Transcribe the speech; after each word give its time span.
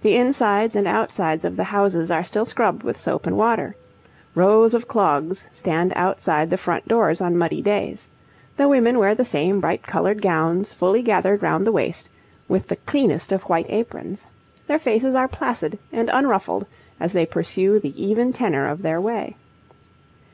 The 0.00 0.16
insides 0.16 0.74
and 0.74 0.86
outsides 0.86 1.44
of 1.44 1.54
the 1.56 1.64
houses 1.64 2.10
are 2.10 2.24
still 2.24 2.46
scrubbed 2.46 2.82
with 2.84 2.98
soap 2.98 3.26
and 3.26 3.36
water; 3.36 3.76
rows 4.34 4.72
of 4.72 4.88
clogs 4.88 5.44
stand 5.52 5.92
outside 5.94 6.48
the 6.48 6.56
front 6.56 6.88
doors 6.88 7.20
on 7.20 7.36
muddy 7.36 7.60
days; 7.60 8.08
the 8.56 8.66
women 8.66 8.98
wear 8.98 9.14
the 9.14 9.26
same 9.26 9.60
bright 9.60 9.82
coloured 9.86 10.22
gowns 10.22 10.72
fully 10.72 11.02
gathered 11.02 11.42
round 11.42 11.66
the 11.66 11.72
waist, 11.72 12.08
with 12.48 12.68
the 12.68 12.76
cleanest 12.76 13.30
of 13.30 13.42
white 13.42 13.66
aprons; 13.68 14.26
their 14.66 14.78
faces 14.78 15.14
are 15.14 15.28
placid 15.28 15.78
and 15.92 16.08
unruffled 16.14 16.64
as 16.98 17.12
they 17.12 17.26
pursue 17.26 17.78
the 17.78 17.92
even 18.02 18.32
tenour 18.32 18.64
of 18.64 18.80
their 18.80 19.02
way. 19.02 19.36